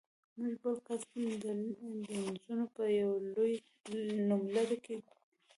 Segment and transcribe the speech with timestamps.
[0.37, 1.01] موږ بل کس
[1.43, 1.45] د
[2.09, 3.53] لینزونو په یو لوی
[4.29, 5.21] نوملړ کې ګورو.